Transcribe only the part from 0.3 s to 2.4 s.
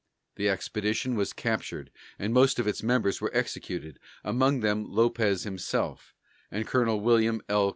The expedition was captured, and